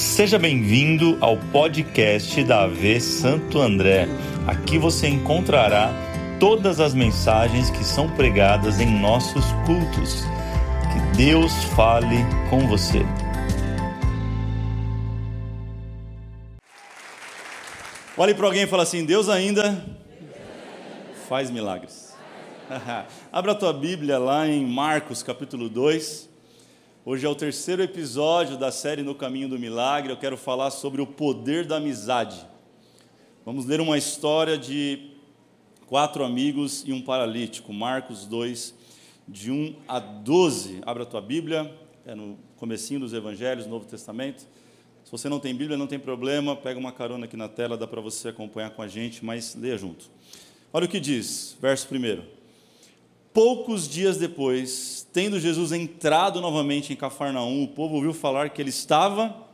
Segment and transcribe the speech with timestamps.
[0.00, 4.08] Seja bem-vindo ao podcast da AV Santo André.
[4.46, 5.92] Aqui você encontrará
[6.40, 10.24] todas as mensagens que são pregadas em nossos cultos.
[10.90, 12.16] Que Deus fale
[12.48, 13.00] com você.
[18.16, 19.84] Olhe para alguém e fala assim: Deus ainda
[21.28, 22.16] faz milagres.
[23.30, 26.29] Abra a tua Bíblia lá em Marcos capítulo 2.
[27.02, 30.12] Hoje é o terceiro episódio da série No Caminho do Milagre.
[30.12, 32.46] Eu quero falar sobre o poder da amizade.
[33.42, 35.12] Vamos ler uma história de
[35.86, 37.72] quatro amigos e um paralítico.
[37.72, 38.74] Marcos 2,
[39.26, 40.82] de 1 a 12.
[40.84, 41.74] Abra a tua Bíblia,
[42.04, 44.46] é no comecinho dos Evangelhos, Novo Testamento.
[45.02, 47.86] Se você não tem Bíblia, não tem problema, pega uma carona aqui na tela, dá
[47.86, 50.10] para você acompanhar com a gente, mas leia junto.
[50.70, 52.39] Olha o que diz, verso 1.
[53.32, 58.70] Poucos dias depois, tendo Jesus entrado novamente em Cafarnaum, o povo ouviu falar que ele
[58.70, 59.46] estava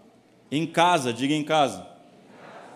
[0.50, 1.86] em casa, diga em casa.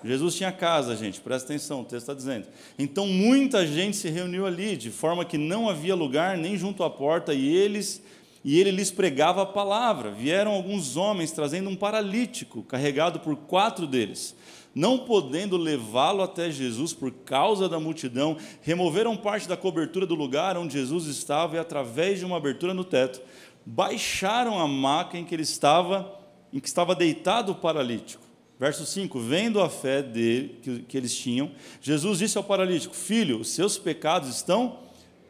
[0.05, 2.48] Jesus tinha casa, gente, presta atenção, o texto está dizendo.
[2.79, 6.91] Então muita gente se reuniu ali, de forma que não havia lugar nem junto à
[6.91, 8.03] porta, e eles
[8.42, 10.11] e ele lhes pregava a palavra.
[10.11, 14.35] Vieram alguns homens trazendo um paralítico, carregado por quatro deles
[14.75, 20.57] não podendo levá-lo até Jesus por causa da multidão, removeram parte da cobertura do lugar
[20.57, 23.21] onde Jesus estava e, através de uma abertura no teto,
[23.65, 26.19] baixaram a maca em que ele estava,
[26.53, 28.23] em que estava deitado o paralítico.
[28.59, 33.41] Verso 5: Vendo a fé dele, que, que eles tinham, Jesus disse ao paralítico: Filho,
[33.41, 34.81] os seus pecados estão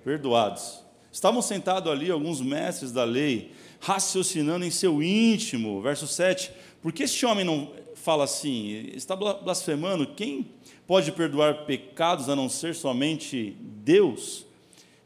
[0.05, 0.81] perdoados.
[1.13, 5.81] Estavam sentados ali alguns mestres da lei, raciocinando em seu íntimo.
[5.81, 6.51] Verso 7:
[6.83, 10.51] Por que este homem não fala assim: está blasfemando, quem
[10.87, 14.47] pode perdoar pecados a não ser somente Deus?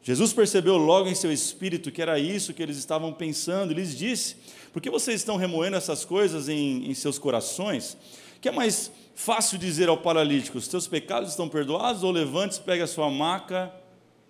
[0.01, 3.97] Jesus percebeu logo em seu espírito que era isso que eles estavam pensando e lhes
[3.97, 4.35] disse:
[4.71, 7.97] Por que vocês estão remoendo essas coisas em, em seus corações?
[8.39, 12.03] Que é mais fácil dizer ao paralítico: Os teus pecados estão perdoados?
[12.03, 13.73] Ou levante-se, pegue a sua maca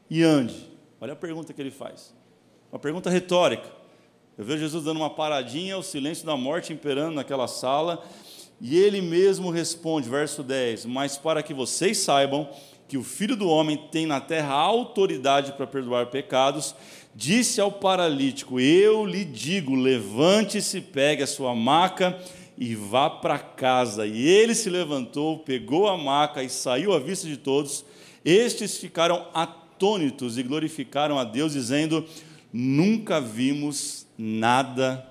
[0.09, 0.69] e ande?
[1.01, 2.15] Olha a pergunta que ele faz.
[2.71, 3.69] Uma pergunta retórica.
[4.37, 8.03] Eu vejo Jesus dando uma paradinha, o silêncio da morte imperando naquela sala,
[8.59, 12.49] e ele mesmo responde, verso 10: Mas para que vocês saibam
[12.87, 16.75] que o filho do homem tem na terra autoridade para perdoar pecados,
[17.13, 22.17] disse ao paralítico: Eu lhe digo, levante-se, pegue a sua maca
[22.57, 24.05] e vá para casa.
[24.05, 27.83] E ele se levantou, pegou a maca e saiu à vista de todos.
[28.23, 32.05] Estes ficaram atônitos e glorificaram a Deus, dizendo:
[32.53, 35.05] Nunca vimos nada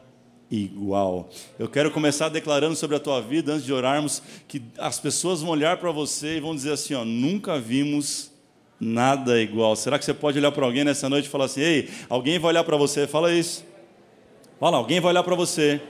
[0.50, 1.28] igual.
[1.59, 5.50] Eu quero começar declarando sobre a tua vida, antes de orarmos, que as pessoas vão
[5.50, 8.31] olhar para você e vão dizer assim: ó, nunca vimos
[8.78, 9.75] nada igual.
[9.77, 12.50] Será que você pode olhar para alguém nessa noite e falar assim: ei, alguém vai
[12.50, 13.06] olhar para você?
[13.06, 13.65] Fala isso.
[14.60, 15.81] Fala, alguém vai olhar para você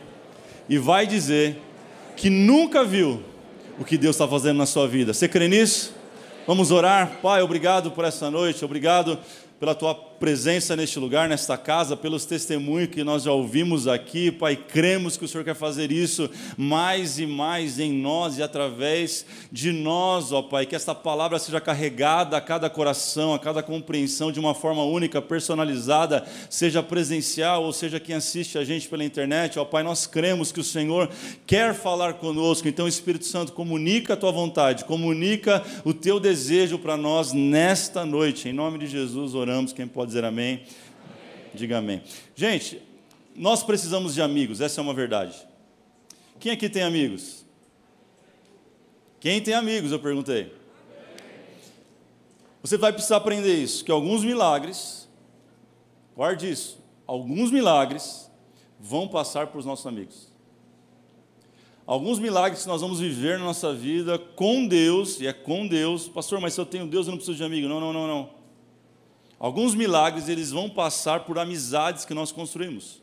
[0.69, 1.59] e vai dizer
[2.17, 3.23] que nunca viu
[3.79, 5.13] o que Deus está fazendo na sua vida.
[5.13, 5.95] Você crê nisso?
[6.47, 7.19] Vamos orar?
[7.23, 9.19] Pai, obrigado por essa noite, obrigado
[9.59, 14.57] pela tua presença neste lugar, nesta casa, pelos testemunhos que nós já ouvimos aqui, Pai,
[14.57, 19.73] cremos que o Senhor quer fazer isso mais e mais em nós e através de
[19.73, 24.41] nós, ó Pai, que esta palavra seja carregada a cada coração, a cada compreensão de
[24.41, 29.65] uma forma única, personalizada, seja presencial ou seja quem assiste a gente pela internet, ó
[29.65, 31.11] Pai, nós cremos que o Senhor
[31.47, 36.97] quer falar conosco, então Espírito Santo, comunica a tua vontade, comunica o teu desejo para
[36.97, 40.55] nós nesta noite, em nome de Jesus oramos, quem pode dizer amém?
[40.55, 40.67] amém?
[41.55, 42.03] Diga amém.
[42.35, 42.81] Gente,
[43.35, 45.37] nós precisamos de amigos, essa é uma verdade.
[46.39, 47.45] Quem aqui tem amigos?
[49.21, 50.53] Quem tem amigos, eu perguntei.
[52.63, 55.09] Você vai precisar aprender isso, que alguns milagres,
[56.17, 58.31] guarde isso, alguns milagres
[58.81, 60.33] vão passar por os nossos amigos.
[61.87, 66.09] Alguns milagres que nós vamos viver na nossa vida com Deus, e é com Deus,
[66.09, 67.69] pastor, mas se eu tenho Deus, eu não preciso de amigo.
[67.69, 68.31] Não, não, não, não.
[69.39, 73.03] Alguns milagres eles vão passar por amizades que nós construímos,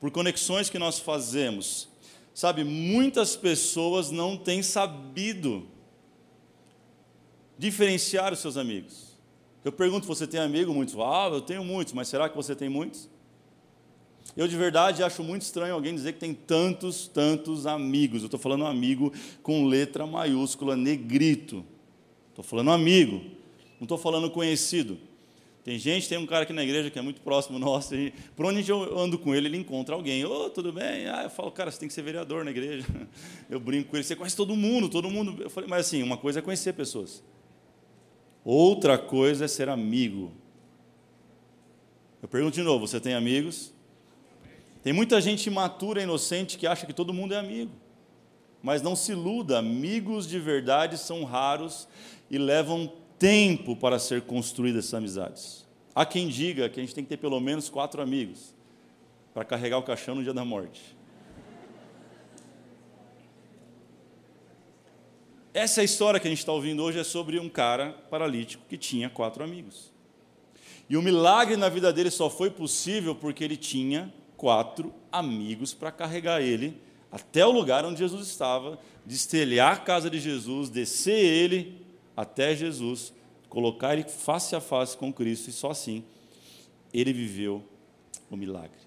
[0.00, 1.88] por conexões que nós fazemos.
[2.32, 5.66] Sabe, muitas pessoas não têm sabido
[7.58, 9.10] diferenciar os seus amigos.
[9.62, 10.72] Eu pergunto, você tem amigo?
[10.72, 10.94] Muitos.
[10.98, 13.08] Ah, eu tenho muitos, mas será que você tem muitos?
[14.36, 18.22] Eu de verdade acho muito estranho alguém dizer que tem tantos, tantos amigos.
[18.22, 19.12] Eu estou falando amigo
[19.42, 21.64] com letra maiúscula, negrito.
[22.30, 23.16] Estou falando amigo,
[23.78, 24.96] não estou falando conhecido.
[25.62, 28.46] Tem gente, tem um cara aqui na igreja que é muito próximo nosso, e por
[28.46, 30.24] onde eu ando com ele, ele encontra alguém.
[30.24, 31.06] Ô, oh, tudo bem?
[31.06, 32.86] Ah, eu falo, cara, você tem que ser vereador na igreja.
[33.50, 35.42] Eu brinco com ele, você conhece todo mundo, todo mundo.
[35.42, 37.22] Eu falei, mas assim, uma coisa é conhecer pessoas,
[38.44, 40.32] outra coisa é ser amigo.
[42.22, 43.72] Eu pergunto de novo: você tem amigos?
[44.82, 47.72] Tem muita gente imatura, inocente, que acha que todo mundo é amigo.
[48.62, 51.88] Mas não se iluda, amigos de verdade são raros
[52.30, 55.66] e levam tempo para ser construídas essas amizades.
[55.94, 58.54] Há quem diga que a gente tem que ter pelo menos quatro amigos
[59.34, 60.96] para carregar o caixão no dia da morte.
[65.52, 69.10] Essa história que a gente está ouvindo hoje é sobre um cara paralítico que tinha
[69.10, 69.92] quatro amigos.
[70.88, 75.92] E o milagre na vida dele só foi possível porque ele tinha quatro amigos para
[75.92, 76.80] carregar ele
[77.12, 81.89] até o lugar onde Jesus estava, destelhar a casa de Jesus, descer ele
[82.20, 83.12] até Jesus,
[83.48, 86.04] colocar ele face a face com Cristo e só assim
[86.92, 87.64] ele viveu
[88.30, 88.78] o milagre.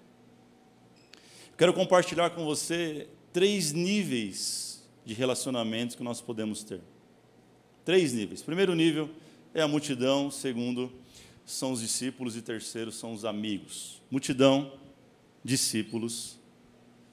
[1.56, 6.80] Quero compartilhar com você três níveis de relacionamentos que nós podemos ter.
[7.84, 8.42] Três níveis.
[8.42, 9.10] Primeiro nível
[9.52, 10.92] é a multidão, segundo
[11.44, 14.00] são os discípulos e terceiro são os amigos.
[14.10, 14.72] Multidão,
[15.44, 16.38] discípulos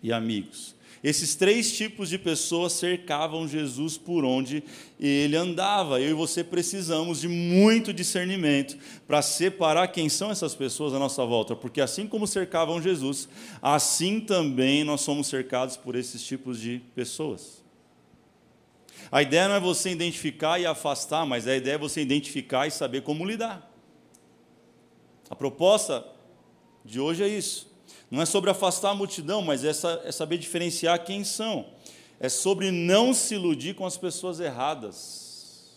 [0.01, 0.75] e amigos.
[1.03, 4.63] Esses três tipos de pessoas cercavam Jesus por onde
[5.00, 6.00] ele andava.
[6.00, 8.77] Eu e você precisamos de muito discernimento
[9.07, 13.27] para separar quem são essas pessoas à nossa volta, porque assim como cercavam Jesus,
[13.62, 17.63] assim também nós somos cercados por esses tipos de pessoas.
[19.12, 22.71] A ideia não é você identificar e afastar, mas a ideia é você identificar e
[22.71, 23.69] saber como lidar.
[25.30, 26.06] A proposta
[26.86, 27.70] de hoje é isso.
[28.12, 29.69] Não é sobre afastar a multidão, mas é,
[30.04, 31.66] é saber diferenciar quem são.
[32.19, 35.72] É sobre não se iludir com as pessoas erradas.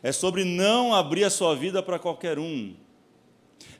[0.00, 2.74] É sobre não abrir a sua vida para qualquer um.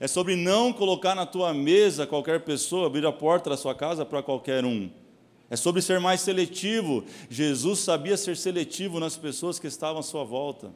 [0.00, 4.04] É sobre não colocar na tua mesa qualquer pessoa, abrir a porta da sua casa
[4.04, 4.90] para qualquer um.
[5.48, 7.04] É sobre ser mais seletivo.
[7.28, 10.72] Jesus sabia ser seletivo nas pessoas que estavam à sua volta.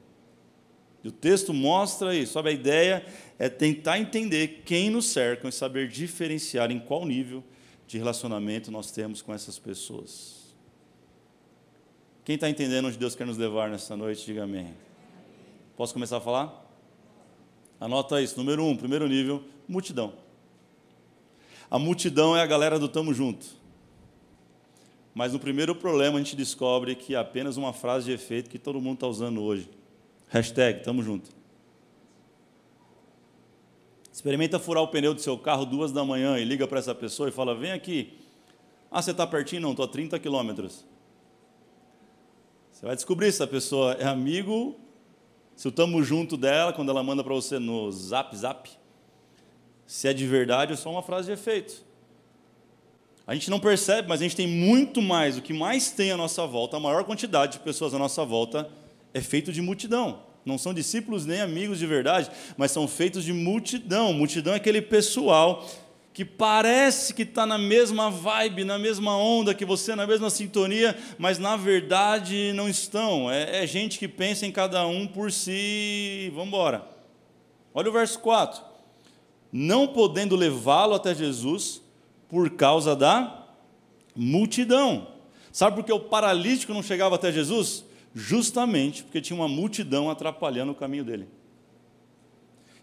[1.02, 2.32] E o texto mostra isso.
[2.32, 3.04] Sabe, a ideia
[3.38, 7.42] é tentar entender quem nos cercam e saber diferenciar em qual nível
[7.86, 10.54] de relacionamento nós temos com essas pessoas.
[12.24, 14.74] Quem está entendendo onde Deus quer nos levar nessa noite, diga amém.
[15.76, 16.64] Posso começar a falar?
[17.78, 18.38] Anota isso.
[18.38, 20.14] Número um, primeiro nível, multidão.
[21.70, 23.46] A multidão é a galera do tamo junto.
[25.14, 28.58] Mas no primeiro problema a gente descobre que é apenas uma frase de efeito que
[28.58, 29.68] todo mundo está usando hoje.
[30.28, 31.30] Hashtag, tamo junto.
[34.14, 37.28] Experimenta furar o pneu do seu carro duas da manhã e liga para essa pessoa
[37.28, 38.16] e fala: vem aqui.
[38.88, 39.60] Ah, você está pertinho?
[39.60, 40.84] Não, estou a 30 quilômetros.
[42.70, 44.78] Você vai descobrir se a pessoa é amigo,
[45.56, 48.70] se o tamo junto dela, quando ela manda para você no zap zap,
[49.84, 51.84] se é de verdade ou só uma frase de efeito.
[53.26, 55.36] A gente não percebe, mas a gente tem muito mais.
[55.36, 58.70] O que mais tem à nossa volta, a maior quantidade de pessoas à nossa volta,
[59.12, 60.33] é feito de multidão.
[60.44, 64.12] Não são discípulos nem amigos de verdade, mas são feitos de multidão.
[64.12, 65.66] Multidão é aquele pessoal
[66.12, 70.96] que parece que está na mesma vibe, na mesma onda que você, na mesma sintonia,
[71.18, 73.30] mas na verdade não estão.
[73.30, 76.30] É, é gente que pensa em cada um por si.
[76.32, 76.86] Vamos embora.
[77.74, 78.62] Olha o verso 4.
[79.50, 81.82] Não podendo levá-lo até Jesus,
[82.28, 83.46] por causa da
[84.14, 85.08] multidão.
[85.52, 87.83] Sabe por que o paralítico não chegava até Jesus?
[88.14, 91.28] Justamente porque tinha uma multidão atrapalhando o caminho dele.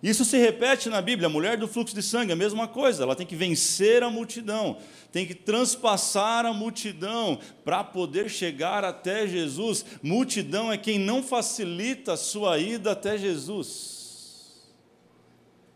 [0.04, 1.28] Isso se repete na Bíblia.
[1.28, 3.04] A mulher do fluxo de sangue, a mesma coisa.
[3.04, 4.78] Ela tem que vencer a multidão,
[5.12, 9.86] tem que transpassar a multidão para poder chegar até Jesus.
[10.02, 14.02] Multidão é quem não facilita a sua ida até Jesus.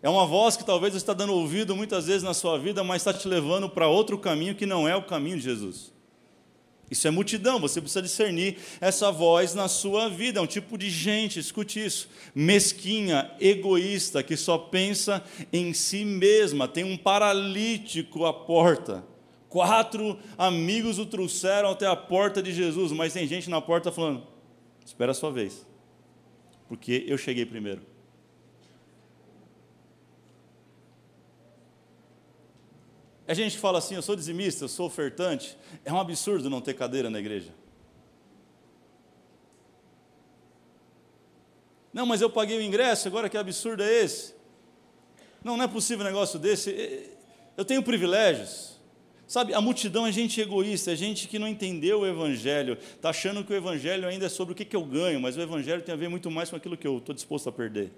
[0.01, 3.13] É uma voz que talvez está dando ouvido muitas vezes na sua vida, mas está
[3.13, 5.94] te levando para outro caminho que não é o caminho de Jesus.
[6.89, 10.39] Isso é multidão, você precisa discernir essa voz na sua vida.
[10.39, 16.67] É um tipo de gente, escute isso, mesquinha, egoísta, que só pensa em si mesma.
[16.67, 19.03] Tem um paralítico à porta.
[19.49, 24.23] Quatro amigos o trouxeram até a porta de Jesus, mas tem gente na porta falando:
[24.85, 25.65] espera a sua vez,
[26.67, 27.94] porque eu cheguei primeiro.
[33.27, 35.58] É gente fala assim: eu sou dizimista, eu sou ofertante.
[35.84, 37.53] É um absurdo não ter cadeira na igreja.
[41.94, 44.36] Não, mas eu paguei o ingresso, agora que absurdo é esse?
[45.41, 47.10] Não, não é possível um negócio desse.
[47.55, 48.75] Eu tenho privilégios.
[49.27, 53.44] Sabe, a multidão é gente egoísta, é gente que não entendeu o Evangelho, está achando
[53.44, 55.94] que o Evangelho ainda é sobre o que, que eu ganho, mas o Evangelho tem
[55.94, 57.91] a ver muito mais com aquilo que eu estou disposto a perder.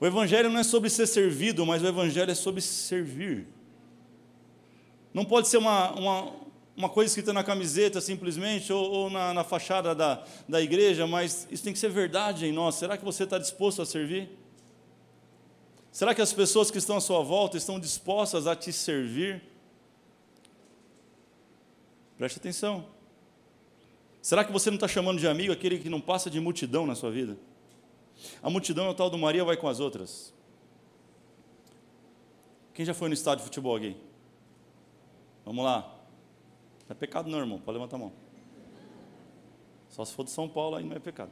[0.00, 3.46] O Evangelho não é sobre ser servido, mas o Evangelho é sobre servir.
[5.12, 6.32] Não pode ser uma, uma,
[6.76, 11.46] uma coisa escrita na camiseta simplesmente, ou, ou na, na, fachada da, da igreja, mas
[11.50, 12.74] isso tem que ser verdade em nós.
[12.74, 14.28] Será que você está disposto a servir?
[15.92, 19.40] Será que as pessoas que estão à sua volta estão dispostas a te servir?
[22.18, 22.86] Preste atenção.
[24.20, 26.96] Será que você não está chamando de amigo aquele que não passa de multidão na
[26.96, 27.36] sua vida?
[28.42, 30.32] A multidão é o tal do Maria vai com as outras.
[32.72, 33.96] Quem já foi no estádio de futebol aqui?
[35.44, 35.94] Vamos lá.
[36.88, 37.58] É pecado não, irmão.
[37.58, 38.12] Pode levantar a mão.
[39.90, 41.30] Só se for de São Paulo, aí não é pecado.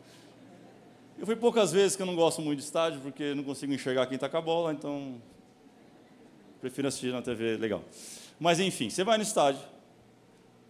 [1.18, 4.06] Eu fui poucas vezes que eu não gosto muito de estádio, porque não consigo enxergar
[4.06, 5.20] quem está com a bola, então
[6.60, 7.82] prefiro assistir na TV, legal.
[8.38, 9.60] Mas enfim, você vai no estádio,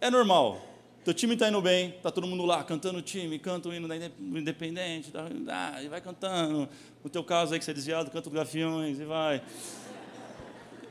[0.01, 0.59] é normal,
[1.03, 3.87] teu time está indo bem, está todo mundo lá cantando o time, canta o hino
[3.87, 5.11] do Independente,
[5.49, 6.69] ah, e vai cantando.
[7.03, 9.41] No teu caso aí que você é desviado, canta os Gafiões e vai.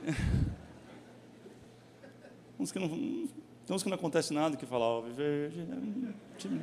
[2.59, 2.88] Uns que não,
[3.66, 5.66] tem uns que não acontece nada, que fala, ó, verde,
[6.38, 6.61] time,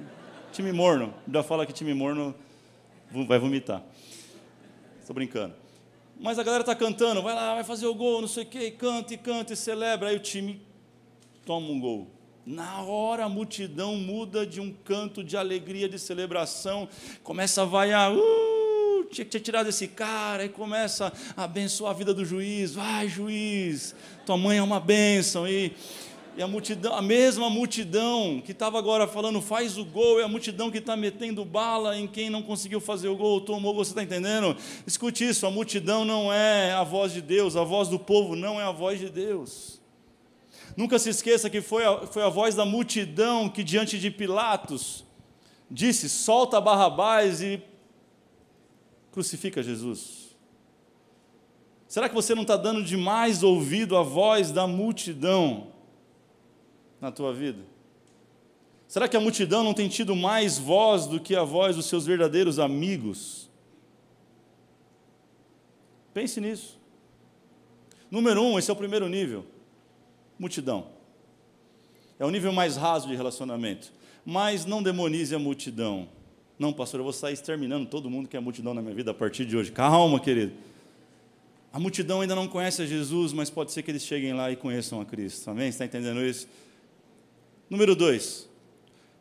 [0.54, 1.14] time morno.
[1.30, 2.34] Já fala que time morno
[3.28, 3.84] vai vomitar.
[5.02, 5.56] Estou brincando.
[6.20, 8.68] Mas a galera está cantando, vai lá, vai fazer o gol, não sei o quê,
[8.68, 10.10] e canta, e canta, e celebra.
[10.10, 10.62] Aí o time
[11.46, 12.19] toma um gol.
[12.52, 16.90] Na hora a multidão muda de um canto de alegria, de celebração,
[17.22, 21.94] começa a vaiar, uh, tinha que ter tirado esse cara, e começa a abençoar a
[21.94, 23.94] vida do juiz, vai juiz,
[24.26, 25.74] tua mãe é uma bênção, e
[26.36, 30.28] e a multidão, a mesma multidão que estava agora falando faz o gol, é a
[30.28, 34.02] multidão que está metendo bala em quem não conseguiu fazer o gol, tomou, você está
[34.02, 34.58] entendendo?
[34.88, 38.60] Escute isso, a multidão não é a voz de Deus, a voz do povo não
[38.60, 39.79] é a voz de Deus.
[40.80, 45.04] Nunca se esqueça que foi a, foi a voz da multidão que diante de Pilatos
[45.70, 47.62] disse, solta Barrabás e
[49.12, 50.38] crucifica Jesus.
[51.86, 55.68] Será que você não está dando demais ouvido à voz da multidão?
[57.02, 57.62] na tua vida?
[58.88, 62.06] Será que a multidão não tem tido mais voz do que a voz dos seus
[62.06, 63.50] verdadeiros amigos?
[66.14, 66.80] Pense nisso.
[68.10, 69.46] Número um, esse é o primeiro nível:
[70.40, 70.88] multidão.
[72.18, 73.92] É o nível mais raso de relacionamento.
[74.26, 76.08] Mas não demonize a multidão.
[76.58, 79.14] Não, pastor, eu vou sair exterminando todo mundo que é multidão na minha vida a
[79.14, 79.72] partir de hoje.
[79.72, 80.54] Calma, querido.
[81.72, 84.56] A multidão ainda não conhece a Jesus, mas pode ser que eles cheguem lá e
[84.56, 85.50] conheçam a Cristo.
[85.50, 85.70] Amém?
[85.70, 86.48] Está entendendo isso?
[87.70, 88.50] Número dois,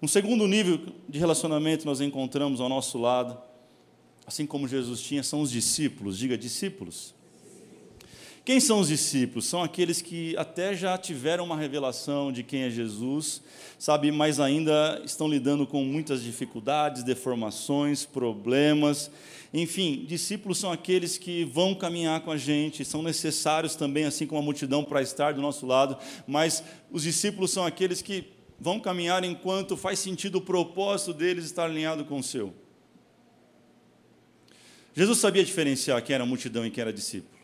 [0.01, 3.37] um segundo nível de relacionamento nós encontramos ao nosso lado,
[4.27, 6.17] assim como Jesus tinha, são os discípulos.
[6.17, 7.15] Diga, discípulos.
[8.49, 9.45] Quem são os discípulos?
[9.45, 13.43] São aqueles que até já tiveram uma revelação de quem é Jesus,
[13.79, 19.11] sabe, mas ainda estão lidando com muitas dificuldades, deformações, problemas.
[19.53, 24.41] Enfim, discípulos são aqueles que vão caminhar com a gente, são necessários também, assim como
[24.41, 29.25] a multidão, para estar do nosso lado, mas os discípulos são aqueles que vão caminhar
[29.25, 32.55] enquanto faz sentido o propósito deles estar alinhado com o seu.
[34.95, 37.38] Jesus sabia diferenciar quem era multidão e quem era discípulo.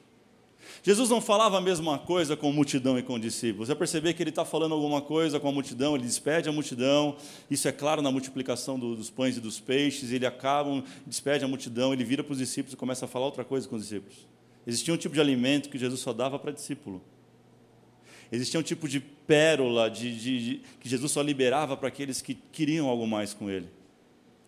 [0.82, 3.68] Jesus não falava a mesma coisa com multidão e com discípulos.
[3.68, 7.16] Você perceber que ele está falando alguma coisa com a multidão, ele despede a multidão,
[7.50, 11.48] isso é claro na multiplicação do, dos pães e dos peixes, ele acaba, despede a
[11.48, 14.26] multidão, ele vira para os discípulos e começa a falar outra coisa com os discípulos.
[14.66, 17.02] Existia um tipo de alimento que Jesus só dava para discípulo.
[18.32, 22.34] Existia um tipo de pérola de, de, de, que Jesus só liberava para aqueles que
[22.34, 23.68] queriam algo mais com Ele.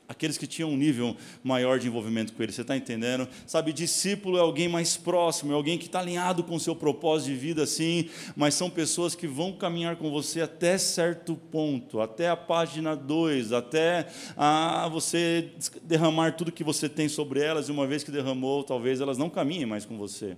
[0.09, 3.29] Aqueles que tinham um nível maior de envolvimento com Ele, você está entendendo?
[3.47, 7.29] Sabe, discípulo é alguém mais próximo, é alguém que está alinhado com o seu propósito
[7.29, 12.29] de vida, sim, mas são pessoas que vão caminhar com você até certo ponto, até
[12.29, 15.51] a página 2, até a você
[15.83, 19.29] derramar tudo que você tem sobre elas, e uma vez que derramou, talvez elas não
[19.29, 20.37] caminhem mais com você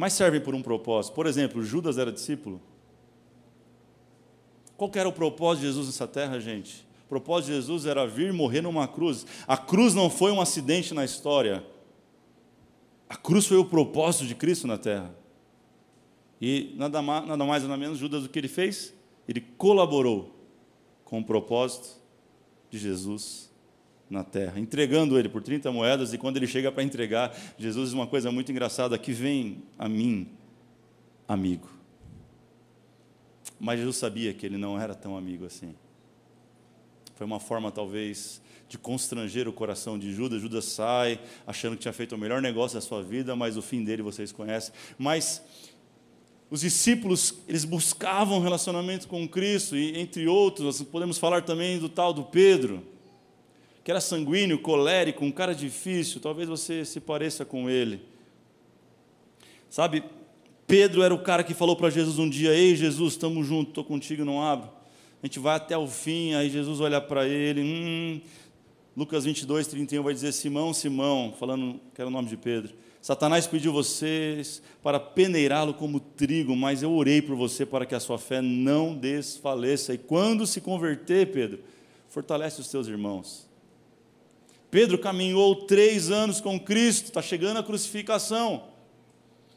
[0.00, 1.12] mas servem por um propósito.
[1.12, 2.58] Por exemplo, Judas era discípulo.
[4.74, 6.88] Qual era o propósito de Jesus nessa terra, gente?
[7.10, 9.26] Propósito de Jesus era vir morrer numa cruz.
[9.44, 11.66] A cruz não foi um acidente na história.
[13.08, 15.12] A cruz foi o propósito de Cristo na terra.
[16.40, 18.94] E nada mais, nada mais nada menos, Judas, o que ele fez?
[19.26, 20.38] Ele colaborou
[21.04, 22.00] com o propósito
[22.70, 23.50] de Jesus
[24.08, 27.92] na terra, entregando ele por 30 moedas, e quando ele chega para entregar, Jesus diz
[27.92, 30.28] uma coisa muito engraçada: que vem a mim,
[31.26, 31.68] amigo.
[33.58, 35.74] Mas Jesus sabia que ele não era tão amigo assim.
[37.20, 40.40] Foi uma forma, talvez, de constranger o coração de Judas.
[40.40, 43.84] Judas sai achando que tinha feito o melhor negócio da sua vida, mas o fim
[43.84, 44.72] dele vocês conhecem.
[44.96, 45.42] Mas
[46.50, 51.90] os discípulos, eles buscavam relacionamento com Cristo, e entre outros, nós podemos falar também do
[51.90, 52.82] tal do Pedro
[53.84, 58.00] que era sanguíneo, colérico, um cara difícil, talvez você se pareça com ele.
[59.68, 60.02] Sabe,
[60.66, 63.84] Pedro era o cara que falou para Jesus um dia: Ei, Jesus, estamos juntos, estou
[63.84, 64.79] contigo, não abro.
[65.22, 68.20] A gente vai até o fim, aí Jesus olha para ele, hum,
[68.96, 73.46] Lucas 22, 31 vai dizer: Simão, Simão, falando que era o nome de Pedro, Satanás
[73.46, 78.18] pediu vocês para peneirá-lo como trigo, mas eu orei por você para que a sua
[78.18, 79.94] fé não desfaleça.
[79.94, 81.60] E quando se converter, Pedro,
[82.08, 83.48] fortalece os teus irmãos.
[84.70, 88.64] Pedro caminhou três anos com Cristo, está chegando a crucificação.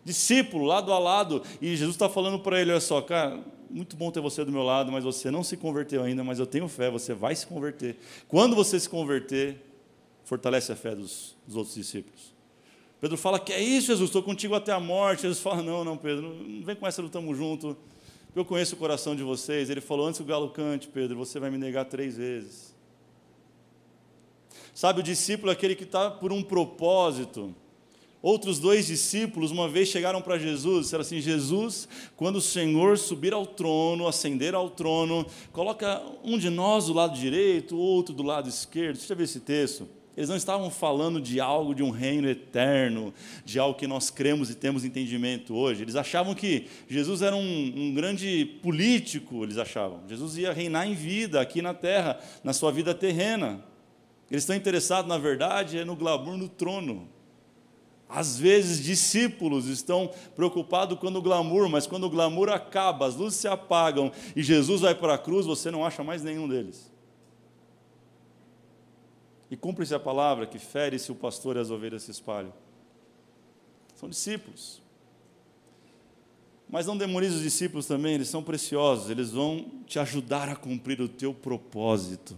[0.05, 3.41] Discípulo, lado a lado, e Jesus está falando para ele: olha só, cara,
[3.73, 6.45] muito bom ter você do meu lado, mas você não se converteu ainda, mas eu
[6.45, 7.97] tenho fé, você vai se converter.
[8.27, 9.57] Quando você se converter,
[10.23, 12.33] fortalece a fé dos, dos outros discípulos.
[13.01, 14.09] Pedro fala: Que é isso, Jesus?
[14.09, 15.23] Estou contigo até a morte.
[15.23, 17.75] Jesus fala: Não, não, Pedro, não vem com essa, lutamos junto.
[18.35, 19.69] Eu conheço o coração de vocês.
[19.71, 22.75] Ele falou: Antes que o galo cante, Pedro, você vai me negar três vezes.
[24.73, 27.55] Sabe, o discípulo é aquele que está por um propósito.
[28.23, 33.33] Outros dois discípulos, uma vez chegaram para Jesus disseram assim: Jesus, quando o Senhor subir
[33.33, 38.47] ao trono, ascender ao trono, coloca um de nós do lado direito, outro do lado
[38.47, 38.95] esquerdo.
[38.95, 39.89] Deixa eu ver esse texto.
[40.15, 43.13] Eles não estavam falando de algo, de um reino eterno,
[43.43, 45.81] de algo que nós cremos e temos entendimento hoje.
[45.81, 49.99] Eles achavam que Jesus era um, um, grande político, eles achavam.
[50.07, 53.65] Jesus ia reinar em vida aqui na terra, na sua vida terrena.
[54.31, 57.11] Eles estão interessados, na verdade, é no glamour no trono.
[58.15, 63.39] Às vezes, discípulos estão preocupados quando o glamour, mas quando o glamour acaba, as luzes
[63.39, 66.91] se apagam e Jesus vai para a cruz, você não acha mais nenhum deles.
[69.49, 72.53] E cumpre-se a palavra que fere-se o pastor e as ovelhas se espalham.
[73.95, 74.79] São discípulos.
[76.69, 81.01] Mas não demonize os discípulos também, eles são preciosos, eles vão te ajudar a cumprir
[81.01, 82.37] o teu propósito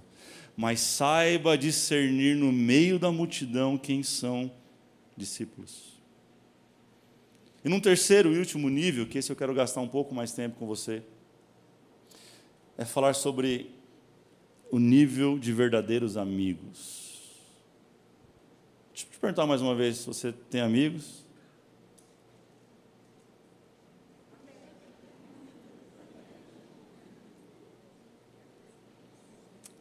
[0.57, 4.49] mas saiba discernir no meio da multidão quem são
[5.15, 5.95] discípulos.
[7.63, 10.57] E num terceiro e último nível, que esse eu quero gastar um pouco mais tempo
[10.59, 11.01] com você,
[12.77, 13.71] é falar sobre
[14.71, 17.05] o nível de verdadeiros amigos.
[18.91, 21.25] Deixa eu te perguntar mais uma vez se você tem amigos.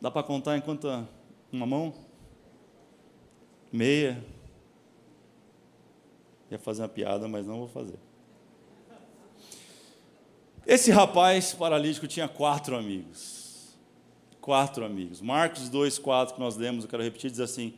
[0.00, 0.86] Dá para contar enquanto
[1.50, 1.94] uma mão?
[3.72, 4.22] Meia.
[6.50, 7.98] Ia fazer uma piada, mas não vou fazer.
[10.66, 13.74] Esse rapaz paralítico tinha quatro amigos.
[14.40, 15.20] Quatro amigos.
[15.20, 17.74] Marcos 2, 4, que nós lemos, eu quero repetir, diz assim: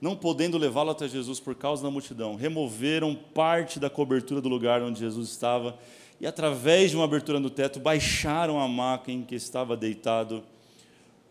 [0.00, 4.82] Não podendo levá-lo até Jesus por causa da multidão, removeram parte da cobertura do lugar
[4.82, 5.78] onde Jesus estava
[6.20, 10.42] e, através de uma abertura no teto, baixaram a maca em que estava deitado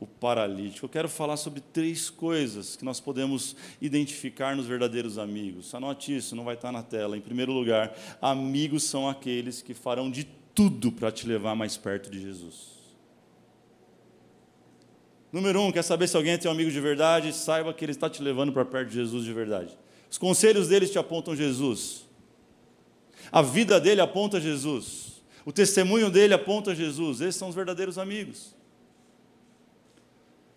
[0.03, 0.85] o paralítico.
[0.85, 5.73] Eu quero falar sobre três coisas que nós podemos identificar nos verdadeiros amigos.
[5.73, 7.17] Anote isso, não vai estar na tela.
[7.17, 12.09] Em primeiro lugar, amigos são aqueles que farão de tudo para te levar mais perto
[12.09, 12.73] de Jesus.
[15.31, 17.33] Número um, quer saber se alguém é teu amigo de verdade?
[17.33, 19.75] Saiba que ele está te levando para perto de Jesus de verdade.
[20.11, 22.05] Os conselhos deles te apontam Jesus.
[23.31, 25.23] A vida dele aponta Jesus.
[25.45, 27.21] O testemunho dele aponta Jesus.
[27.21, 28.53] Esses são os verdadeiros amigos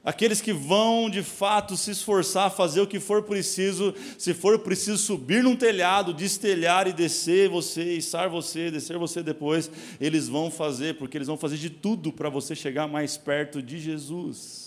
[0.07, 4.97] aqueles que vão de fato se esforçar fazer o que for preciso, se for preciso
[4.97, 9.69] subir num telhado, destelhar e descer você, içar você, descer você depois,
[10.01, 13.81] eles vão fazer, porque eles vão fazer de tudo para você chegar mais perto de
[13.81, 14.65] Jesus.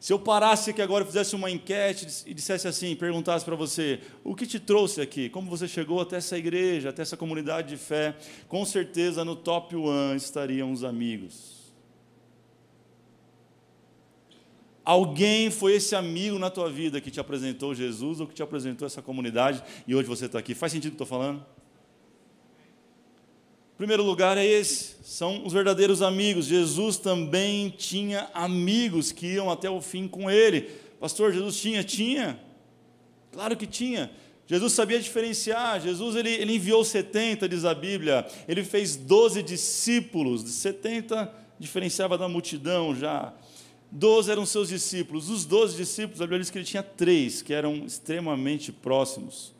[0.00, 4.00] Se eu parasse aqui agora e fizesse uma enquete e dissesse assim, perguntasse para você,
[4.24, 5.28] o que te trouxe aqui?
[5.28, 8.16] Como você chegou até essa igreja, até essa comunidade de fé?
[8.48, 11.61] Com certeza no top one estariam os amigos
[14.84, 18.86] Alguém foi esse amigo na tua vida que te apresentou Jesus ou que te apresentou
[18.86, 20.54] essa comunidade e hoje você está aqui.
[20.54, 21.44] Faz sentido o que estou falando?
[23.76, 26.46] Primeiro lugar é esse, são os verdadeiros amigos.
[26.46, 30.70] Jesus também tinha amigos que iam até o fim com ele.
[31.00, 31.82] Pastor, Jesus tinha?
[31.82, 32.38] Tinha.
[33.32, 34.10] Claro que tinha.
[34.46, 35.80] Jesus sabia diferenciar.
[35.80, 38.26] Jesus ele, ele enviou 70, diz a Bíblia.
[38.46, 40.42] Ele fez 12 discípulos.
[40.42, 43.32] 70 diferenciava da multidão já.
[43.94, 45.28] Doze eram seus discípulos.
[45.28, 49.54] Os doze discípulos, a Bíblia diz que ele tinha três, que eram extremamente próximos,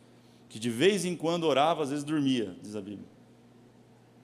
[0.48, 3.06] que de vez em quando orava, às vezes dormia, diz a Bíblia.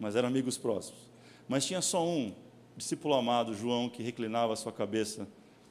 [0.01, 0.99] Mas eram amigos próximos.
[1.47, 2.33] Mas tinha só um,
[2.75, 5.29] discípulo amado, João, que reclinava a sua cabeça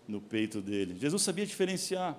[0.07, 0.95] no peito dele.
[0.99, 2.15] Jesus sabia diferenciar.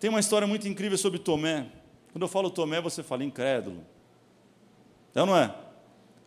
[0.00, 1.66] Tem uma história muito incrível sobre Tomé.
[2.12, 3.84] Quando eu falo Tomé, você fala incrédulo.
[5.14, 5.54] É ou não é?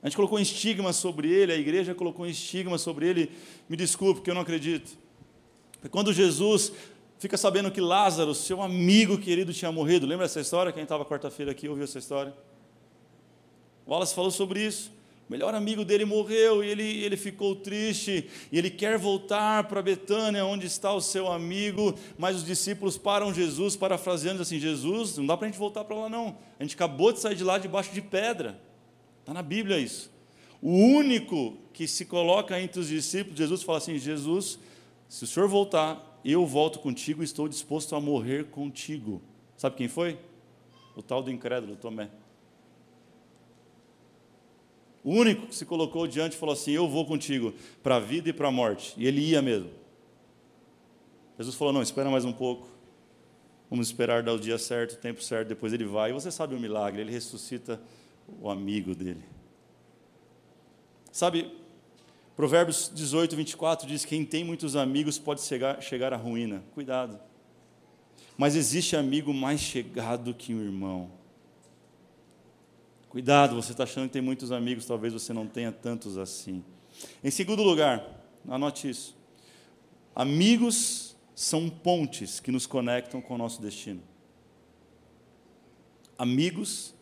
[0.05, 3.31] A gente colocou um estigma sobre ele, a igreja colocou um estigma sobre ele.
[3.67, 4.95] Me desculpe, porque eu não acredito.
[5.89, 6.71] Quando Jesus
[7.17, 10.71] fica sabendo que Lázaro, seu amigo querido, tinha morrido, lembra essa história?
[10.71, 12.35] Quem estava quarta-feira aqui ouviu essa história?
[13.87, 14.91] Wallace falou sobre isso.
[15.27, 19.81] O melhor amigo dele morreu e ele, ele ficou triste, e ele quer voltar para
[19.81, 25.25] Betânia, onde está o seu amigo, mas os discípulos param Jesus, parafraseando assim: Jesus, não
[25.25, 26.37] dá para a gente voltar para lá, não.
[26.59, 28.63] A gente acabou de sair de lá debaixo de pedra.
[29.25, 30.11] Está na Bíblia isso.
[30.61, 34.59] O único que se coloca entre os discípulos, Jesus fala assim: Jesus,
[35.09, 39.19] se o senhor voltar, eu volto contigo e estou disposto a morrer contigo.
[39.57, 40.19] Sabe quem foi?
[40.95, 42.11] O tal do incrédulo Tomé.
[45.03, 48.33] O único que se colocou diante falou assim: Eu vou contigo para a vida e
[48.33, 48.93] para a morte.
[48.95, 49.71] E ele ia mesmo.
[51.39, 52.67] Jesus falou: Não, espera mais um pouco.
[53.71, 56.11] Vamos esperar dar o dia certo, o tempo certo, depois ele vai.
[56.11, 57.81] E você sabe o milagre, ele ressuscita
[58.27, 59.23] o amigo dele.
[61.11, 61.51] Sabe,
[62.35, 66.63] Provérbios 18, 24 diz: Quem tem muitos amigos pode chegar, chegar à ruína.
[66.73, 67.19] Cuidado.
[68.37, 71.09] Mas existe amigo mais chegado que um irmão.
[73.07, 76.63] Cuidado, você está achando que tem muitos amigos, talvez você não tenha tantos assim.
[77.23, 78.05] Em segundo lugar,
[78.45, 79.15] anote isso.
[80.13, 84.01] Amigos são pontes que nos conectam com o nosso destino.
[86.17, 86.94] Amigos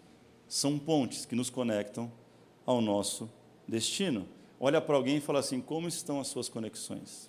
[0.54, 2.12] são pontes que nos conectam
[2.64, 3.28] ao nosso
[3.68, 4.28] destino.
[4.60, 7.28] Olha para alguém e fala assim: como estão as suas conexões?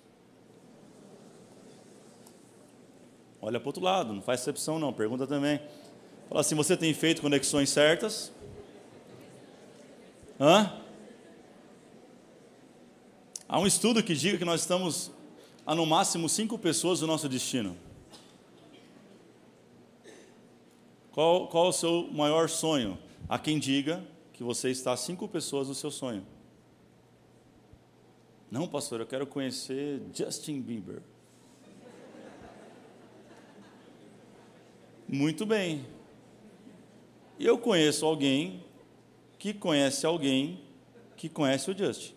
[3.41, 5.59] Olha para o outro lado, não faz exceção não, pergunta também.
[6.29, 8.31] Fala assim: você tem feito conexões certas?
[10.39, 10.79] Hã?
[13.49, 15.09] Há um estudo que diga que nós estamos
[15.65, 17.75] a no máximo cinco pessoas do nosso destino.
[21.11, 22.99] Qual, qual o seu maior sonho?
[23.27, 26.25] Há quem diga que você está a cinco pessoas do seu sonho.
[28.51, 31.01] Não, pastor, eu quero conhecer Justin Bieber.
[35.07, 35.85] Muito bem.
[37.39, 38.63] Eu conheço alguém
[39.39, 40.63] que conhece alguém
[41.15, 42.15] que conhece o Justin.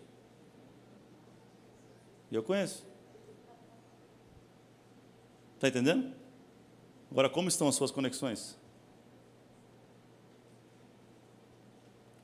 [2.31, 2.87] Eu conheço.
[5.55, 6.14] Está entendendo?
[7.11, 8.59] Agora, como estão as suas conexões?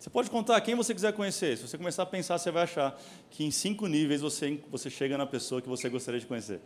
[0.05, 1.57] Você pode contar quem você quiser conhecer.
[1.57, 5.17] Se você começar a pensar, você vai achar que em cinco níveis você, você chega
[5.17, 6.61] na pessoa que você gostaria de conhecer.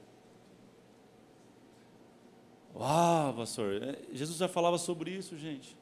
[2.74, 5.76] Uau, pastor, é, Jesus já falava sobre isso, gente.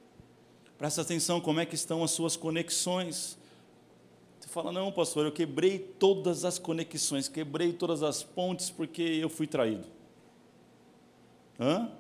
[0.77, 3.39] Presta atenção como é que estão as suas conexões.
[4.39, 9.31] Você fala, não, pastor, eu quebrei todas as conexões, quebrei todas as pontes porque eu
[9.31, 9.89] fui traído.
[11.59, 11.91] Hã?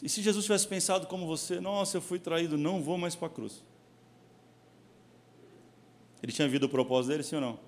[0.00, 3.26] E se Jesus tivesse pensado como você, nossa, eu fui traído, não vou mais para
[3.26, 3.71] a cruz.
[6.22, 7.58] Ele tinha vindo o propósito dele, sim ou não?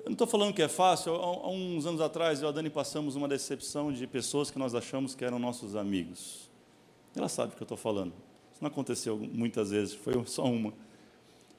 [0.00, 1.14] Eu não estou falando que é fácil.
[1.14, 4.74] Há, uns anos atrás, eu e a Dani passamos uma decepção de pessoas que nós
[4.74, 6.48] achamos que eram nossos amigos.
[7.16, 8.12] Ela sabe o que eu estou falando.
[8.52, 10.72] Isso não aconteceu muitas vezes, foi só uma.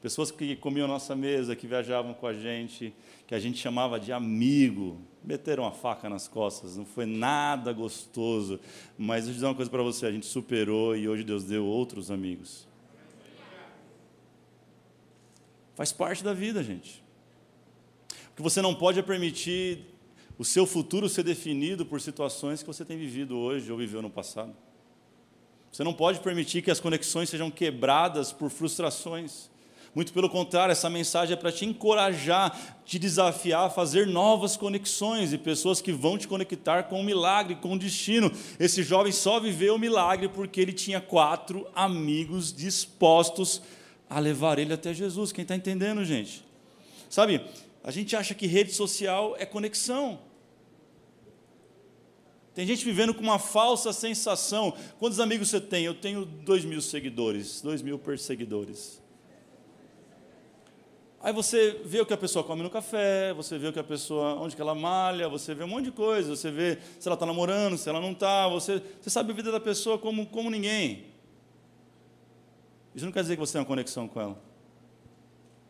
[0.02, 2.94] Pessoas que comiam a nossa mesa, que viajavam com a gente,
[3.26, 8.60] que a gente chamava de amigo, meteram a faca nas costas, não foi nada gostoso.
[8.98, 11.66] Mas eu vou dizer uma coisa para você: a gente superou e hoje Deus deu
[11.66, 12.68] outros amigos.
[15.78, 17.04] Faz parte da vida, gente.
[18.32, 19.86] O que você não pode é permitir
[20.36, 24.10] o seu futuro ser definido por situações que você tem vivido hoje ou viveu no
[24.10, 24.56] passado.
[25.72, 29.52] Você não pode permitir que as conexões sejam quebradas por frustrações.
[29.94, 35.32] Muito pelo contrário, essa mensagem é para te encorajar, te desafiar a fazer novas conexões
[35.32, 38.32] e pessoas que vão te conectar com o milagre, com o destino.
[38.60, 43.62] Esse jovem só viveu o milagre porque ele tinha quatro amigos dispostos
[44.10, 45.32] a levar ele até Jesus.
[45.32, 46.46] Quem está entendendo, gente?
[47.10, 47.42] Sabe,
[47.84, 50.20] a gente acha que rede social é conexão.
[52.54, 54.74] Tem gente vivendo com uma falsa sensação.
[54.98, 55.86] Quantos amigos você tem?
[55.86, 59.02] Eu tenho dois mil seguidores, dois mil perseguidores.
[61.20, 63.84] Aí você vê o que a pessoa come no café, você vê o que a
[63.84, 67.16] pessoa, onde que ela malha, você vê um monte de coisa, você vê se ela
[67.16, 70.50] está namorando, se ela não está, você, você sabe a vida da pessoa como, como
[70.50, 71.06] ninguém.
[72.98, 74.42] Isso não quer dizer que você tem uma conexão com ela.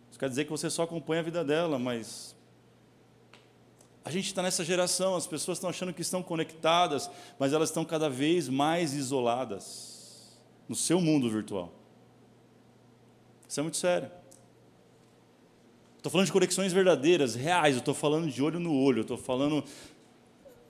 [0.09, 2.33] Isso quer dizer que você só acompanha a vida dela, mas
[4.05, 7.83] a gente está nessa geração, as pessoas estão achando que estão conectadas, mas elas estão
[7.83, 11.73] cada vez mais isoladas no seu mundo virtual.
[13.45, 14.09] Isso é muito sério.
[15.97, 19.17] Estou falando de conexões verdadeiras, reais, eu estou falando de olho no olho, eu estou
[19.17, 19.65] falando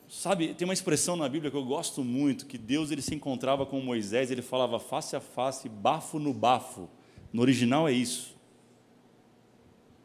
[0.07, 3.65] Sabe, tem uma expressão na Bíblia que eu gosto muito, que Deus ele se encontrava
[3.65, 6.89] com Moisés, ele falava face a face, bafo no bafo.
[7.33, 8.35] No original é isso.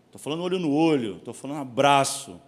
[0.07, 2.41] Estou falando olho no olho, estou falando abraço.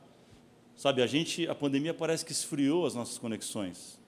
[0.77, 4.01] Sabe, a gente, a pandemia parece que esfriou as nossas conexões.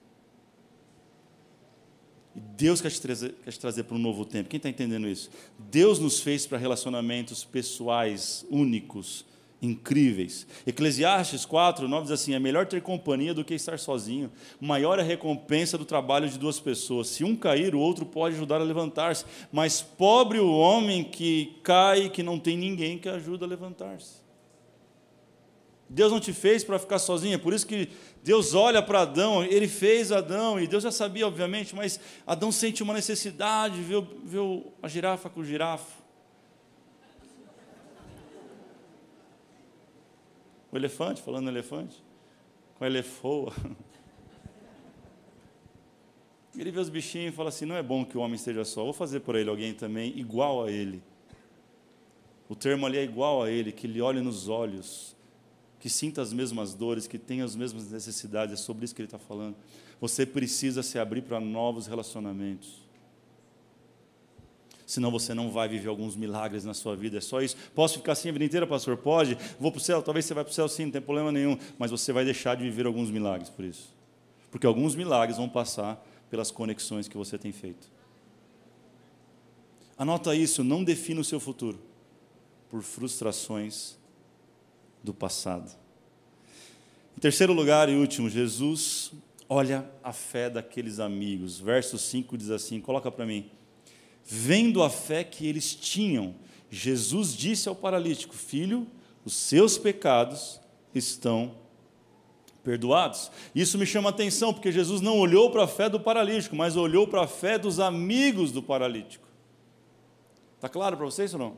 [2.35, 4.49] E Deus quer te trazer, quer te trazer para um novo tempo.
[4.49, 5.31] Quem está entendendo isso?
[5.57, 9.25] Deus nos fez para relacionamentos pessoais únicos,
[9.61, 10.45] incríveis.
[10.65, 14.31] Eclesiastes 4, 9 diz assim: é melhor ter companhia do que estar sozinho.
[14.59, 17.07] Maior é a recompensa do trabalho de duas pessoas.
[17.07, 19.25] Se um cair, o outro pode ajudar a levantar-se.
[19.51, 24.27] Mas pobre o homem que cai que não tem ninguém que ajuda a levantar-se.
[25.89, 27.87] Deus não te fez para ficar sozinho, é por isso que
[28.21, 32.83] Deus olha para Adão, ele fez Adão, e Deus já sabia, obviamente, mas Adão sente
[32.83, 36.06] uma necessidade, viu, viu a girafa com o girafa.
[40.77, 42.03] O elefante, falando elefante,
[42.77, 43.51] com a elefoa.
[46.55, 48.83] Ele vê os bichinhos e fala assim: não é bom que o homem esteja só,
[48.83, 51.01] vou fazer por ele alguém também igual a ele.
[52.47, 55.15] O termo ali é igual a ele, que lhe olhe nos olhos,
[55.79, 59.07] que sinta as mesmas dores, que tenha as mesmas necessidades, é sobre isso que ele
[59.07, 59.55] está falando.
[59.99, 62.86] Você precisa se abrir para novos relacionamentos
[64.87, 67.17] senão você não vai viver alguns milagres na sua vida.
[67.17, 67.57] É só isso.
[67.75, 68.95] Posso ficar assim a vida inteira, pastor?
[68.95, 69.37] Pode.
[69.59, 70.01] Vou para o céu?
[70.01, 71.57] Talvez você vá para o céu sim, não tem problema nenhum.
[71.77, 73.93] Mas você vai deixar de viver alguns milagres por isso.
[74.49, 77.91] Porque alguns milagres vão passar pelas conexões que você tem feito.
[79.97, 81.79] Anota isso, não defina o seu futuro
[82.69, 83.97] por frustrações
[85.03, 85.69] do passado.
[87.17, 89.11] Em terceiro lugar e último, Jesus
[89.49, 91.59] olha a fé daqueles amigos.
[91.59, 93.49] Verso 5 diz assim: coloca para mim.
[94.29, 96.35] Vendo a fé que eles tinham,
[96.69, 98.85] Jesus disse ao paralítico: Filho,
[99.23, 100.59] os seus pecados
[100.93, 101.55] estão
[102.61, 103.31] perdoados.
[103.55, 107.07] Isso me chama atenção, porque Jesus não olhou para a fé do paralítico, mas olhou
[107.07, 109.25] para a fé dos amigos do paralítico.
[110.57, 111.55] Está claro para vocês ou não?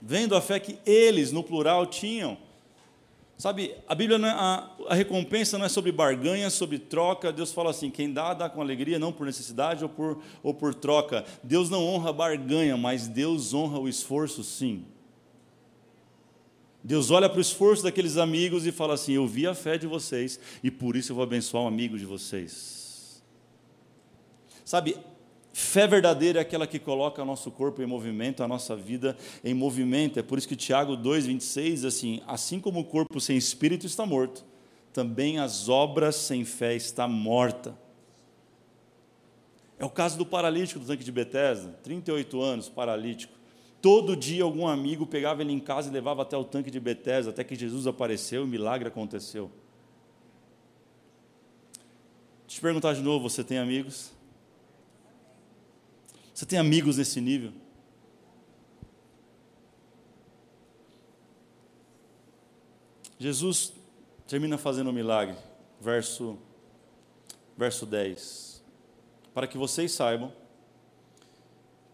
[0.00, 2.38] Vendo a fé que eles, no plural, tinham.
[3.36, 7.32] Sabe, a Bíblia, é, a, a, recompensa não é sobre barganha, sobre troca.
[7.32, 10.74] Deus fala assim: quem dá, dá com alegria, não por necessidade ou por, ou por
[10.74, 11.24] troca.
[11.42, 14.84] Deus não honra barganha, mas Deus honra o esforço, sim.
[16.82, 19.86] Deus olha para o esforço daqueles amigos e fala assim: Eu vi a fé de
[19.86, 23.22] vocês e por isso eu vou abençoar um amigo de vocês.
[24.64, 24.96] Sabe,
[25.56, 29.54] Fé verdadeira é aquela que coloca o nosso corpo em movimento, a nossa vida em
[29.54, 30.18] movimento.
[30.18, 34.44] É por isso que Tiago 2,26 assim: assim como o corpo sem espírito está morto,
[34.92, 37.78] também as obras sem fé está morta.
[39.78, 43.32] É o caso do paralítico do tanque de Betesda, 38 anos, paralítico.
[43.80, 47.30] Todo dia algum amigo pegava ele em casa e levava até o tanque de Betesda,
[47.30, 49.52] até que Jesus apareceu e o milagre aconteceu.
[51.72, 51.78] Deixa
[52.40, 54.12] eu te perguntar de novo, você tem amigos?
[56.34, 57.52] Você tem amigos nesse nível?
[63.16, 63.72] Jesus
[64.26, 65.36] termina fazendo um milagre,
[65.80, 66.36] verso,
[67.56, 68.64] verso 10.
[69.32, 70.32] Para que vocês saibam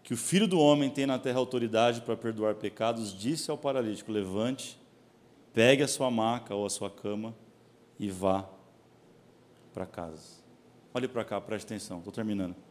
[0.03, 4.11] que o Filho do Homem tem na terra autoridade para perdoar pecados, disse ao paralítico:
[4.11, 4.75] Levante,
[5.53, 7.35] pegue a sua maca ou a sua cama
[7.99, 8.49] e vá
[9.71, 10.41] para casa.
[10.95, 12.70] Olhe para cá, preste atenção, estou terminando.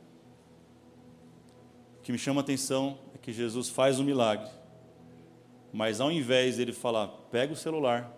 [2.10, 4.50] Que me chama a atenção é que Jesus faz um milagre,
[5.72, 8.12] mas ao invés dele falar, pega o celular,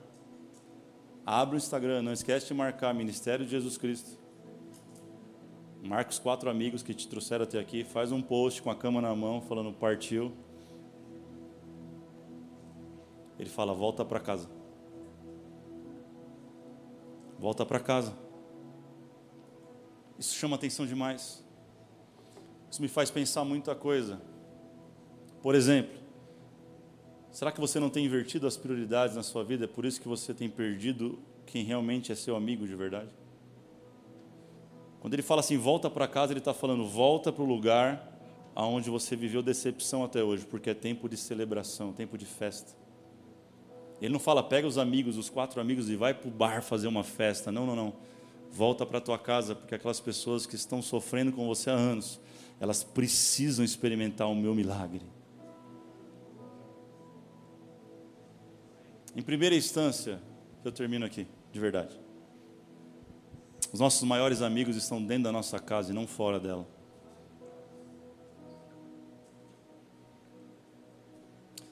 [1.27, 4.19] abre o Instagram, não esquece de marcar Ministério de Jesus Cristo.
[5.83, 8.99] Marca os quatro amigos que te trouxeram até aqui, faz um post com a cama
[9.03, 10.33] na mão, falando partiu.
[13.39, 14.49] Ele fala, volta para casa.
[17.39, 18.17] Volta para casa.
[20.19, 21.42] Isso chama atenção demais.
[22.73, 24.19] Isso me faz pensar muita coisa.
[25.43, 25.93] Por exemplo,
[27.31, 29.65] será que você não tem invertido as prioridades na sua vida?
[29.65, 33.11] É por isso que você tem perdido quem realmente é seu amigo de verdade?
[35.01, 38.11] Quando ele fala assim, volta para casa, ele está falando, volta para o lugar
[38.55, 42.73] aonde você viveu decepção até hoje, porque é tempo de celebração, tempo de festa.
[44.01, 46.87] Ele não fala, pega os amigos, os quatro amigos e vai para o bar fazer
[46.87, 47.53] uma festa.
[47.53, 47.93] Não, não, não.
[48.51, 52.19] Volta para tua casa, porque aquelas pessoas que estão sofrendo com você há anos,
[52.63, 55.03] elas precisam experimentar o meu milagre.
[59.17, 60.23] Em primeira instância,
[60.65, 62.01] eu termino aqui, de verdade.
[63.73, 66.65] Os nossos maiores amigos estão dentro da nossa casa e não fora dela.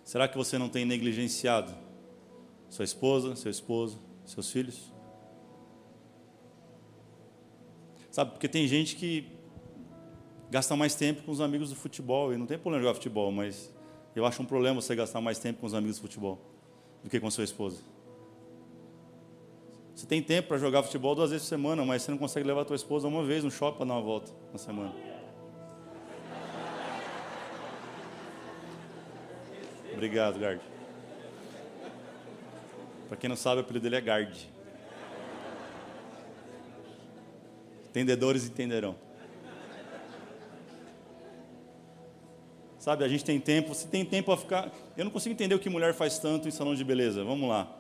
[0.03, 1.73] Será que você não tem negligenciado
[2.69, 4.93] sua esposa, seu esposo, seus filhos?
[8.11, 9.39] Sabe, porque tem gente que
[10.51, 12.33] Gasta mais tempo com os amigos do futebol.
[12.33, 13.73] E não tem problema jogar futebol, mas
[14.17, 16.39] eu acho um problema você gastar mais tempo com os amigos do futebol
[17.03, 17.83] do que com sua esposa.
[19.95, 22.63] Você tem tempo para jogar futebol duas vezes por semana, mas você não consegue levar
[22.63, 24.95] a sua esposa uma vez no shopping para dar uma volta na semana.
[29.93, 30.61] Obrigado, Gard.
[33.09, 34.49] Para quem não sabe, o apelido dele é Gard.
[37.91, 39.10] Entendedores entenderão.
[42.81, 44.73] Sabe, a gente tem tempo, se tem tempo a ficar.
[44.97, 47.23] Eu não consigo entender o que mulher faz tanto em salão de beleza.
[47.23, 47.71] Vamos lá.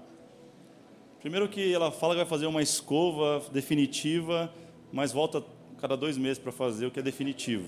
[1.20, 4.52] Primeiro que ela fala que vai fazer uma escova definitiva,
[4.92, 5.42] mas volta
[5.80, 7.66] cada dois meses para fazer o que é definitivo.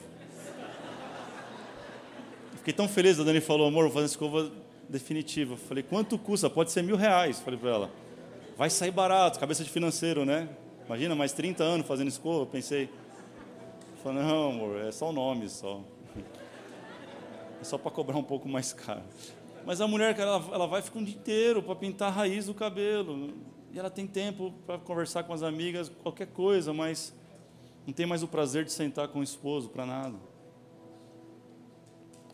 [2.58, 4.52] Fiquei tão feliz, a Dani falou, amor, vou fazer uma escova
[4.86, 5.56] definitiva.
[5.56, 6.50] Falei, quanto custa?
[6.50, 7.40] Pode ser mil reais.
[7.40, 7.90] Falei para ela.
[8.58, 10.50] Vai sair barato, cabeça de financeiro, né?
[10.84, 12.44] Imagina, mais 30 anos fazendo escova.
[12.44, 12.90] Pensei.
[14.02, 15.80] Falei, não, amor, é só o nome só.
[17.62, 19.02] É só para cobrar um pouco mais caro.
[19.64, 22.54] Mas a mulher, ela, ela vai ficar um dia inteiro para pintar a raiz do
[22.54, 23.34] cabelo.
[23.72, 27.14] E ela tem tempo para conversar com as amigas, qualquer coisa, mas
[27.86, 30.18] não tem mais o prazer de sentar com o esposo para nada.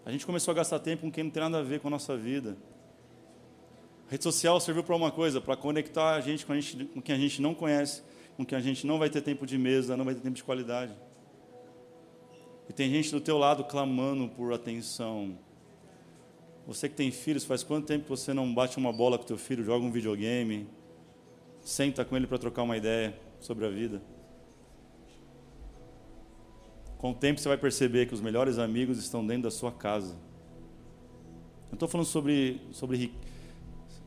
[0.07, 1.91] A gente começou a gastar tempo com quem não tem nada a ver com a
[1.91, 2.57] nossa vida.
[4.09, 7.03] A rede social serviu para uma coisa, para conectar a gente com, a gente com
[7.03, 8.03] quem a gente não conhece,
[8.35, 10.43] com quem a gente não vai ter tempo de mesa, não vai ter tempo de
[10.43, 10.95] qualidade.
[12.69, 15.39] E tem gente do teu lado clamando por atenção.
[16.67, 19.39] Você que tem filhos, faz quanto tempo que você não bate uma bola com teu
[19.39, 20.69] filho, joga um videogame,
[21.63, 24.03] senta com ele para trocar uma ideia sobre a vida?
[26.99, 30.17] Com o tempo você vai perceber que os melhores amigos estão dentro da sua casa.
[31.71, 33.15] Eu estou falando sobre, sobre.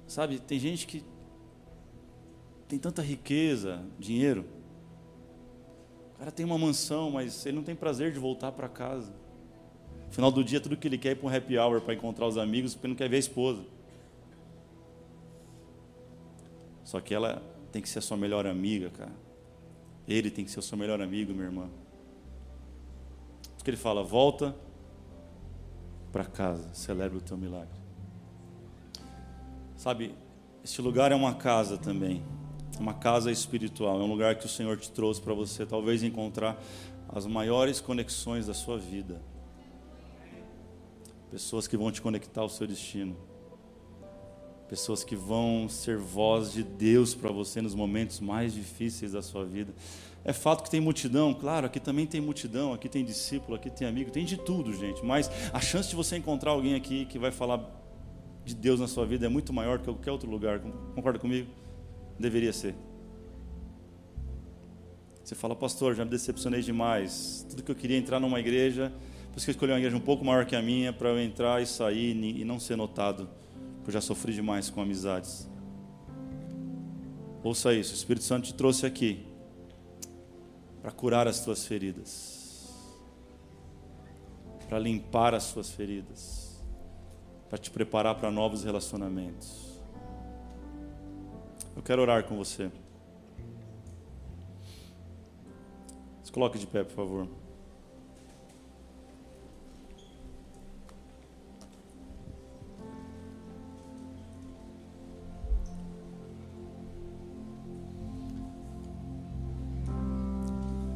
[0.06, 1.04] Sabe, tem gente que
[2.67, 4.45] tem tanta riqueza, dinheiro,
[6.21, 9.12] cara tem uma mansão, mas ele não tem prazer de voltar para casa.
[10.05, 11.95] No final do dia, tudo que ele quer é ir para um happy hour para
[11.95, 13.63] encontrar os amigos, porque não quer ver a esposa.
[16.84, 19.15] Só que ela tem que ser a sua melhor amiga, cara.
[20.07, 21.67] Ele tem que ser o seu melhor amigo, minha irmã.
[23.57, 24.55] Porque ele fala: volta
[26.12, 27.79] para casa, celebre o teu milagre.
[29.75, 30.13] Sabe,
[30.63, 32.23] este lugar é uma casa também
[32.82, 36.62] uma casa espiritual, é um lugar que o Senhor te trouxe para você talvez encontrar
[37.08, 39.22] as maiores conexões da sua vida.
[41.30, 43.15] Pessoas que vão te conectar ao seu destino.
[44.67, 49.46] Pessoas que vão ser voz de Deus para você nos momentos mais difíceis da sua
[49.46, 49.74] vida.
[50.24, 53.88] É fato que tem multidão, claro, aqui também tem multidão, aqui tem discípulo, aqui tem
[53.88, 55.04] amigo, tem de tudo, gente.
[55.04, 57.70] Mas a chance de você encontrar alguém aqui que vai falar
[58.46, 60.60] de Deus na sua vida é muito maior que qualquer outro lugar.
[60.96, 61.50] Concorda comigo?
[62.21, 62.75] Deveria ser.
[65.23, 67.45] Você fala, pastor, já me decepcionei demais.
[67.49, 68.91] Tudo que eu queria entrar numa igreja,
[69.31, 71.19] por isso que eu escolhi uma igreja um pouco maior que a minha, para eu
[71.19, 73.29] entrar e sair e não ser notado,
[73.77, 75.49] porque eu já sofri demais com amizades.
[77.43, 79.25] Ouça isso, o Espírito Santo te trouxe aqui
[80.81, 82.69] para curar as tuas feridas,
[84.67, 86.62] para limpar as suas feridas,
[87.49, 89.70] para te preparar para novos relacionamentos.
[91.75, 92.69] Eu quero orar com você.
[96.23, 97.27] Se coloque de pé, por favor.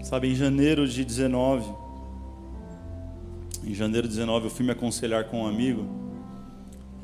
[0.04, 1.66] Sabe, em janeiro de 19,
[3.64, 5.84] em janeiro de 19, eu fui me aconselhar com um amigo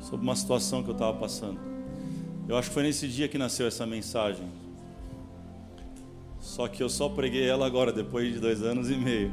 [0.00, 1.71] sobre uma situação que eu estava passando.
[2.48, 4.46] Eu acho que foi nesse dia que nasceu essa mensagem.
[6.40, 9.30] Só que eu só preguei ela agora, depois de dois anos e meio.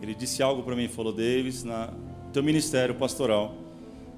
[0.00, 1.92] Ele disse algo para mim, falou, Davis, na
[2.32, 3.54] teu ministério pastoral,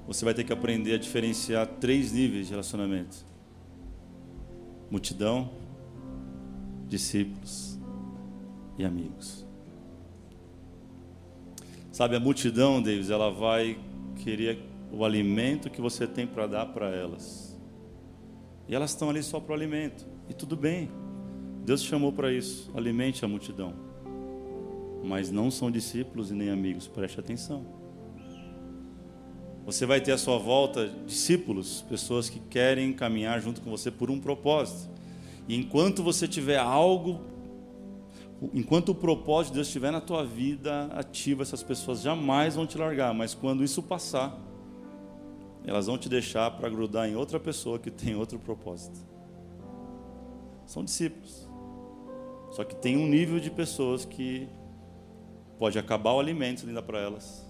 [0.07, 3.25] você vai ter que aprender a diferenciar três níveis de relacionamento:
[4.89, 5.49] multidão,
[6.87, 7.77] discípulos
[8.77, 9.45] e amigos.
[11.91, 13.79] Sabe, a multidão, Davis, ela vai
[14.23, 14.59] querer
[14.91, 17.46] o alimento que você tem para dar para elas.
[18.67, 20.05] E elas estão ali só para o alimento.
[20.29, 20.89] E tudo bem.
[21.63, 22.69] Deus chamou para isso.
[22.75, 23.73] Alimente a multidão.
[25.03, 26.87] Mas não são discípulos e nem amigos.
[26.87, 27.65] Preste atenção.
[29.65, 34.09] Você vai ter à sua volta discípulos, pessoas que querem caminhar junto com você por
[34.09, 34.89] um propósito.
[35.45, 37.19] E enquanto você tiver algo,
[38.53, 42.77] enquanto o propósito de Deus estiver na tua vida, ativa essas pessoas jamais vão te
[42.77, 43.13] largar.
[43.13, 44.39] Mas quando isso passar,
[45.67, 48.97] elas vão te deixar para grudar em outra pessoa que tem outro propósito.
[50.65, 51.47] São discípulos.
[52.51, 54.47] Só que tem um nível de pessoas que
[55.59, 57.45] pode acabar o alimento ainda para elas.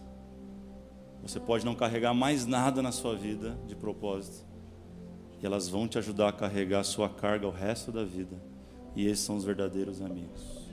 [1.21, 4.47] Você pode não carregar mais nada na sua vida de propósito.
[5.39, 8.35] E elas vão te ajudar a carregar a sua carga o resto da vida.
[8.95, 10.67] E esses são os verdadeiros amigos.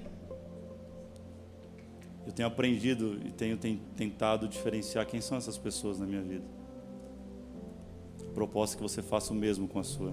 [2.26, 3.58] Eu tenho aprendido e tenho
[3.94, 6.53] tentado diferenciar quem são essas pessoas na minha vida.
[8.34, 10.12] Proposta que você faça o mesmo com a sua.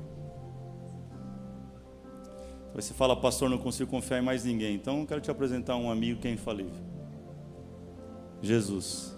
[2.74, 4.76] Você fala, pastor, não consigo confiar em mais ninguém.
[4.76, 6.82] Então, eu quero te apresentar um amigo que é infalível.
[8.41, 9.17] Jesus.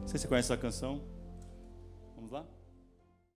[0.00, 1.00] Não sei se você conhece essa canção.